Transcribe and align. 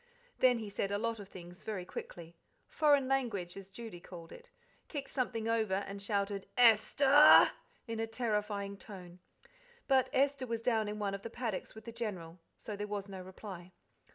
Then 0.39 0.57
he 0.57 0.67
said 0.71 0.89
a 0.91 0.97
lot 0.97 1.19
of 1.19 1.29
things 1.29 1.61
very 1.61 1.85
quickly 1.85 2.35
"foreign 2.67 3.07
language" 3.07 3.55
as 3.55 3.69
Judy 3.69 3.99
called 3.99 4.31
it; 4.31 4.49
kicked 4.87 5.11
something 5.11 5.47
over, 5.47 5.75
and 5.75 6.01
shouted 6.01 6.47
"Esther!" 6.57 7.51
in 7.87 7.99
a 7.99 8.07
terrifying 8.07 8.77
tone. 8.77 9.19
But 9.87 10.09
Esther 10.11 10.47
was 10.47 10.63
down 10.63 10.87
in 10.87 10.97
one 10.97 11.13
of 11.13 11.21
the 11.21 11.29
paddocks 11.29 11.75
with 11.75 11.85
the 11.85 11.91
General, 11.91 12.39
so 12.57 12.75
there 12.75 12.87
was 12.87 13.07
no 13.09 13.21
reply. 13.21 13.73